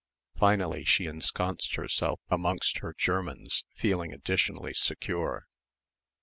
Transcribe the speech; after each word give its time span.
Finally 0.35 0.83
she 0.83 1.05
ensconced 1.05 1.75
herself 1.75 2.19
amongst 2.27 2.79
her 2.79 2.91
Germans, 2.97 3.63
feeling 3.75 4.11
additionally 4.11 4.73
secure.... 4.73 5.45